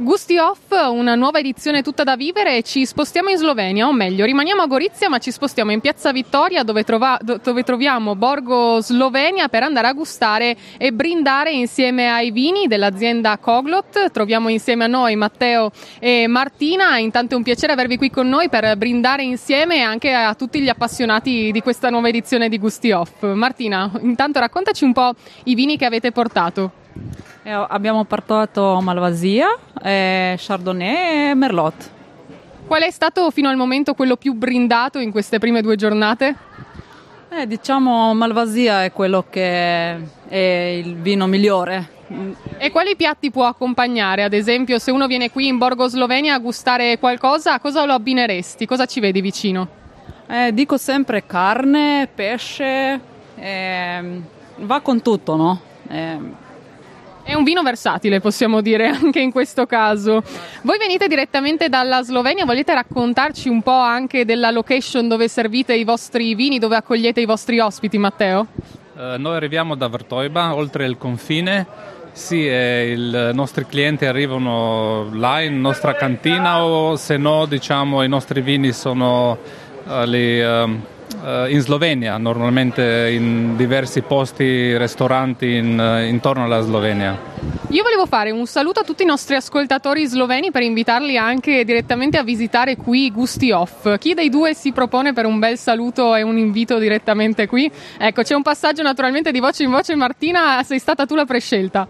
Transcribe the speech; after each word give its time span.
Gusti 0.00 0.38
Off, 0.38 0.70
una 0.70 1.16
nuova 1.16 1.40
edizione 1.40 1.82
tutta 1.82 2.04
da 2.04 2.14
vivere 2.14 2.58
e 2.58 2.62
ci 2.62 2.86
spostiamo 2.86 3.30
in 3.30 3.36
Slovenia, 3.36 3.88
o 3.88 3.92
meglio, 3.92 4.24
rimaniamo 4.24 4.62
a 4.62 4.68
Gorizia 4.68 5.08
ma 5.08 5.18
ci 5.18 5.32
spostiamo 5.32 5.72
in 5.72 5.80
Piazza 5.80 6.12
Vittoria 6.12 6.62
dove, 6.62 6.84
trova- 6.84 7.18
dove, 7.20 7.64
troviamo 7.64 8.14
Borgo 8.14 8.80
Slovenia 8.80 9.48
per 9.48 9.64
andare 9.64 9.88
a 9.88 9.92
gustare 9.92 10.56
e 10.78 10.92
brindare 10.92 11.50
insieme 11.50 12.08
ai 12.08 12.30
vini 12.30 12.68
dell'azienda 12.68 13.38
Coglot. 13.38 14.12
Troviamo 14.12 14.48
insieme 14.48 14.84
a 14.84 14.86
noi 14.86 15.16
Matteo 15.16 15.72
e 15.98 16.28
Martina, 16.28 16.98
intanto 16.98 17.34
è 17.34 17.36
un 17.36 17.42
piacere 17.42 17.72
avervi 17.72 17.96
qui 17.96 18.08
con 18.08 18.28
noi 18.28 18.48
per 18.48 18.76
brindare 18.76 19.24
insieme 19.24 19.82
anche 19.82 20.12
a 20.12 20.32
tutti 20.36 20.60
gli 20.60 20.68
appassionati 20.68 21.50
di 21.50 21.60
questa 21.60 21.90
nuova 21.90 22.06
edizione 22.06 22.48
di 22.48 22.58
Gusti 22.60 22.92
Off. 22.92 23.24
Martina, 23.24 23.90
intanto 24.02 24.38
raccontaci 24.38 24.84
un 24.84 24.92
po' 24.92 25.14
i 25.46 25.56
vini 25.56 25.76
che 25.76 25.86
avete 25.86 26.12
portato. 26.12 26.86
Eh, 27.48 27.50
abbiamo 27.50 28.04
portato 28.04 28.78
Malvasia, 28.82 29.48
eh, 29.82 30.36
Chardonnay 30.38 31.30
e 31.30 31.34
Merlot. 31.34 31.90
Qual 32.66 32.82
è 32.82 32.90
stato 32.90 33.30
fino 33.30 33.48
al 33.48 33.56
momento 33.56 33.94
quello 33.94 34.16
più 34.16 34.34
brindato 34.34 34.98
in 34.98 35.10
queste 35.10 35.38
prime 35.38 35.62
due 35.62 35.76
giornate? 35.76 36.34
Eh, 37.30 37.46
diciamo 37.46 38.14
Malvasia 38.14 38.84
è 38.84 38.92
quello 38.92 39.24
che 39.28 39.96
è 40.28 40.80
il 40.82 40.96
vino 40.96 41.26
migliore. 41.26 41.96
E 42.56 42.70
quali 42.70 42.96
piatti 42.96 43.30
può 43.30 43.46
accompagnare? 43.46 44.22
Ad 44.22 44.32
esempio, 44.32 44.78
se 44.78 44.90
uno 44.90 45.06
viene 45.06 45.30
qui 45.30 45.46
in 45.46 45.58
Borgo 45.58 45.88
Slovenia 45.88 46.34
a 46.34 46.38
gustare 46.38 46.98
qualcosa, 46.98 47.58
cosa 47.60 47.84
lo 47.84 47.92
abbineresti? 47.92 48.66
Cosa 48.66 48.86
ci 48.86 49.00
vedi 49.00 49.20
vicino? 49.20 49.68
Eh, 50.26 50.52
dico 50.52 50.76
sempre 50.78 51.24
carne, 51.26 52.08
pesce, 52.14 53.00
eh, 53.36 54.20
va 54.56 54.80
con 54.80 55.02
tutto, 55.02 55.36
no? 55.36 55.60
Eh, 57.28 57.32
è 57.32 57.34
un 57.34 57.44
vino 57.44 57.62
versatile, 57.62 58.20
possiamo 58.20 58.62
dire 58.62 58.88
anche 58.88 59.20
in 59.20 59.30
questo 59.30 59.66
caso. 59.66 60.22
Voi 60.62 60.78
venite 60.78 61.06
direttamente 61.08 61.68
dalla 61.68 62.02
Slovenia, 62.02 62.46
volete 62.46 62.72
raccontarci 62.72 63.50
un 63.50 63.60
po' 63.62 63.70
anche 63.70 64.24
della 64.24 64.50
location 64.50 65.08
dove 65.08 65.28
servite 65.28 65.74
i 65.74 65.84
vostri 65.84 66.34
vini, 66.34 66.58
dove 66.58 66.76
accogliete 66.76 67.20
i 67.20 67.26
vostri 67.26 67.60
ospiti, 67.60 67.98
Matteo? 67.98 68.46
Uh, 68.94 69.18
noi 69.18 69.36
arriviamo 69.36 69.74
da 69.74 69.86
Vrtojba, 69.88 70.54
oltre 70.54 70.86
il 70.86 70.96
confine. 70.96 71.66
Sì, 72.12 72.46
i 72.46 73.30
nostri 73.32 73.64
clienti 73.66 74.04
arrivano 74.04 75.08
là 75.12 75.40
in 75.40 75.60
nostra 75.60 75.94
cantina 75.94 76.64
o 76.64 76.96
se 76.96 77.16
no, 77.16 77.46
diciamo, 77.46 78.02
i 78.02 78.08
nostri 78.08 78.40
vini 78.40 78.72
sono 78.72 79.38
uh, 79.84 80.02
lì. 80.04 80.96
Uh, 81.20 81.26
eh, 81.26 81.52
in 81.52 81.60
Slovenia, 81.60 82.18
normalmente 82.18 83.10
in 83.10 83.56
diversi 83.56 84.02
posti, 84.02 84.76
ristoranti 84.76 85.54
in, 85.54 85.78
eh, 85.78 86.06
intorno 86.06 86.44
alla 86.44 86.60
Slovenia. 86.60 87.18
Io 87.70 87.82
volevo 87.82 88.06
fare 88.06 88.30
un 88.30 88.46
saluto 88.46 88.80
a 88.80 88.82
tutti 88.82 89.02
i 89.02 89.06
nostri 89.06 89.34
ascoltatori 89.34 90.06
sloveni 90.06 90.50
per 90.50 90.62
invitarli 90.62 91.18
anche 91.18 91.64
direttamente 91.64 92.16
a 92.16 92.22
visitare 92.22 92.76
qui 92.76 93.10
Gusti 93.10 93.50
Off. 93.50 93.98
Chi 93.98 94.14
dei 94.14 94.30
due 94.30 94.54
si 94.54 94.72
propone 94.72 95.12
per 95.12 95.26
un 95.26 95.38
bel 95.38 95.58
saluto 95.58 96.14
e 96.14 96.22
un 96.22 96.38
invito 96.38 96.78
direttamente 96.78 97.46
qui? 97.46 97.70
Ecco, 97.98 98.22
c'è 98.22 98.34
un 98.34 98.42
passaggio 98.42 98.82
naturalmente 98.82 99.32
di 99.32 99.40
voce 99.40 99.64
in 99.64 99.70
voce. 99.70 99.94
Martina, 99.96 100.62
sei 100.62 100.78
stata 100.78 101.04
tu 101.04 101.14
la 101.14 101.26
prescelta. 101.26 101.86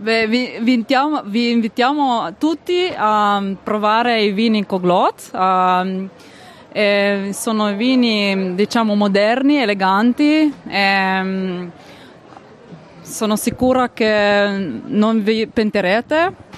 Beh, 0.00 0.26
vi, 0.26 0.56
vi, 0.60 0.72
invitiamo, 0.72 1.22
vi, 1.26 1.50
invitiamo, 1.50 2.34
tutti 2.38 2.90
a 2.96 3.42
provare 3.62 4.22
i 4.22 4.32
vini 4.32 4.64
Coglot. 4.64 5.30
Um, 5.34 6.08
eh, 6.72 7.30
sono 7.32 7.74
vini 7.74 8.54
diciamo 8.54 8.94
moderni, 8.94 9.58
eleganti. 9.58 10.52
Eh, 10.68 11.68
sono 13.02 13.36
sicura 13.36 13.90
che 13.90 14.80
non 14.84 15.22
vi 15.22 15.46
pentirete. 15.46 16.48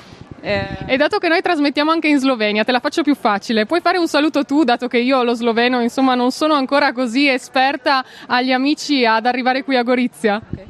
Eh... 0.40 0.66
E 0.86 0.96
dato 0.96 1.18
che 1.18 1.28
noi 1.28 1.40
trasmettiamo 1.40 1.90
anche 1.90 2.08
in 2.08 2.18
Slovenia, 2.18 2.64
te 2.64 2.72
la 2.72 2.80
faccio 2.80 3.02
più 3.02 3.14
facile. 3.14 3.64
Puoi 3.64 3.80
fare 3.80 3.98
un 3.98 4.08
saluto 4.08 4.44
tu, 4.44 4.64
dato 4.64 4.88
che 4.88 4.98
io 4.98 5.22
lo 5.22 5.34
sloveno, 5.34 5.80
insomma, 5.80 6.14
non 6.14 6.30
sono 6.30 6.54
ancora 6.54 6.92
così 6.92 7.28
esperta 7.28 8.04
agli 8.26 8.52
amici 8.52 9.06
ad 9.06 9.24
arrivare 9.24 9.62
qui 9.62 9.76
a 9.76 9.82
Gorizia. 9.82 10.40
Okay. 10.52 10.66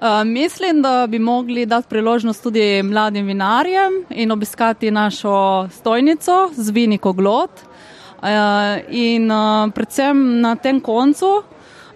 Uh, 0.00 0.24
mislim, 0.24 0.80
da 0.80 1.06
bi 1.06 1.18
mogli 1.18 1.64
dati 1.64 1.86
priložnost 1.88 2.42
tudi 2.42 2.82
mladim 2.82 3.26
vinarjem 3.26 4.04
in 4.08 4.30
obiskati 4.32 4.90
našo 4.90 5.68
stojnico 5.70 6.50
z 6.52 6.70
vini 6.70 6.98
Koglot. 6.98 7.70
Eh, 8.22 8.84
in 8.88 9.30
eh, 9.30 9.70
predvsem 9.74 10.14
na 10.40 10.54
tem 10.54 10.78
koncu 10.80 11.42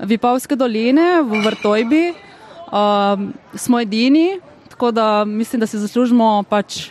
Vipavske 0.03 0.57
doline 0.59 1.23
v 1.23 1.39
Vrtojbi 1.39 2.05
eh, 2.11 3.17
smo 3.55 3.81
edini, 3.81 4.41
tako 4.69 4.91
da 4.91 5.25
mislim, 5.25 5.61
da 5.61 5.67
si 5.67 5.79
zaslužimo 5.79 6.43
pač, 6.51 6.91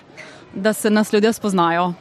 da 0.54 0.74
se 0.74 0.90
nas 0.90 1.14
ljudje 1.14 1.34
spoznajo. 1.34 1.94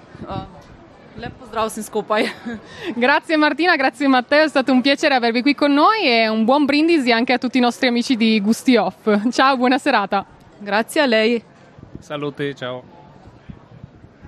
Lep 1.19 1.33
pozdrav 1.41 1.67
vsem 1.67 1.83
skupaj. 1.83 2.31
grazie 3.05 3.37
Martina, 3.37 3.77
grazie 3.77 4.09
Matteo, 4.09 4.44
è 4.44 4.49
stato 4.49 4.73
un 4.73 4.81
piacere 4.81 5.15
avervi 5.15 5.43
qui 5.43 5.55
con 5.55 5.75
noi 5.75 6.06
e 6.06 6.28
un 6.28 6.44
buon 6.44 6.67
brindisi 6.67 7.11
anche 7.12 7.33
a 7.33 7.39
tutti 7.39 7.59
i 7.59 7.61
nostri 7.61 7.89
amici 7.89 8.17
di 8.17 8.41
Gusti 8.41 8.77
Off. 8.77 9.11
Ciao, 9.31 9.56
buona 9.56 9.78
serata. 9.78 10.25
Grazie 10.59 11.00
a 11.00 11.06
lei. 11.06 11.43
Saluti, 11.99 12.55
ciao. 12.55 12.94